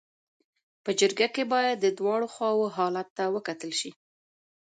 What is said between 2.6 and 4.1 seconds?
حالت ته وکتل سي.